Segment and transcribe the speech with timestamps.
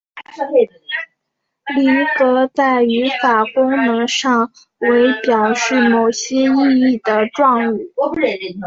[1.77, 7.93] 离格在语法功能上为表示某些意义的状语。